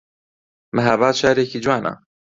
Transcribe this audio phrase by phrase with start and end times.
[0.75, 1.93] مەهاباد شارێکی جوانە